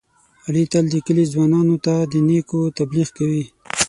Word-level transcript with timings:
علي 0.47 0.63
تل 0.71 0.85
د 0.91 0.95
کلي 1.05 1.25
ځوانانو 1.33 1.75
ته 1.85 1.95
د 2.11 2.13
نېکو 2.27 2.59
تبلیغ 2.77 3.07
کوي. 3.17 3.43